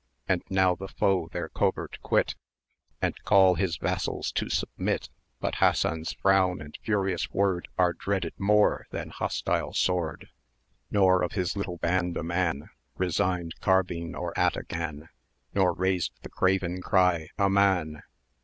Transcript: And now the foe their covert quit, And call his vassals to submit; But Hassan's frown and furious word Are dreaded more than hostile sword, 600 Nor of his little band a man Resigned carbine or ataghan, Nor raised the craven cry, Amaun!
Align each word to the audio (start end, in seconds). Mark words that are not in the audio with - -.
And 0.27 0.41
now 0.49 0.73
the 0.73 0.87
foe 0.87 1.29
their 1.31 1.47
covert 1.47 1.99
quit, 2.01 2.33
And 3.03 3.15
call 3.23 3.53
his 3.53 3.77
vassals 3.77 4.31
to 4.31 4.49
submit; 4.49 5.09
But 5.39 5.57
Hassan's 5.57 6.13
frown 6.13 6.59
and 6.59 6.75
furious 6.81 7.29
word 7.29 7.67
Are 7.77 7.93
dreaded 7.93 8.33
more 8.39 8.87
than 8.89 9.11
hostile 9.11 9.75
sword, 9.75 10.29
600 10.89 10.89
Nor 10.89 11.21
of 11.21 11.33
his 11.33 11.55
little 11.55 11.77
band 11.77 12.17
a 12.17 12.23
man 12.23 12.71
Resigned 12.97 13.59
carbine 13.61 14.15
or 14.15 14.33
ataghan, 14.35 15.09
Nor 15.53 15.73
raised 15.73 16.13
the 16.23 16.29
craven 16.29 16.81
cry, 16.81 17.29
Amaun! 17.37 18.01